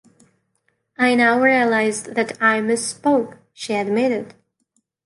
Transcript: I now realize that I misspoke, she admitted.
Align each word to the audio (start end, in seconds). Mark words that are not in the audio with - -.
I 0.97 1.13
now 1.13 1.39
realize 1.39 2.01
that 2.01 2.31
I 2.41 2.59
misspoke, 2.59 3.37
she 3.53 3.75
admitted. 3.75 4.33